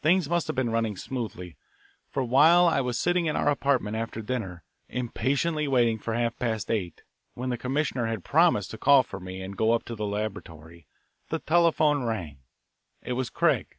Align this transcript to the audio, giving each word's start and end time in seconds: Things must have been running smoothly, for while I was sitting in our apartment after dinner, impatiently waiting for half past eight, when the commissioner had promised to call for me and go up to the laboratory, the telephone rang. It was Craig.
Things 0.00 0.30
must 0.30 0.46
have 0.46 0.56
been 0.56 0.70
running 0.72 0.96
smoothly, 0.96 1.58
for 2.08 2.24
while 2.24 2.66
I 2.66 2.80
was 2.80 2.98
sitting 2.98 3.26
in 3.26 3.36
our 3.36 3.50
apartment 3.50 3.96
after 3.98 4.22
dinner, 4.22 4.64
impatiently 4.88 5.68
waiting 5.68 5.98
for 5.98 6.14
half 6.14 6.38
past 6.38 6.70
eight, 6.70 7.02
when 7.34 7.50
the 7.50 7.58
commissioner 7.58 8.06
had 8.06 8.24
promised 8.24 8.70
to 8.70 8.78
call 8.78 9.02
for 9.02 9.20
me 9.20 9.42
and 9.42 9.54
go 9.54 9.72
up 9.72 9.84
to 9.84 9.94
the 9.94 10.06
laboratory, 10.06 10.86
the 11.28 11.38
telephone 11.38 12.02
rang. 12.02 12.38
It 13.02 13.12
was 13.12 13.28
Craig. 13.28 13.76